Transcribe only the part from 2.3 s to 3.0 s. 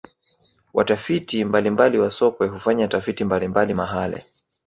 hufanya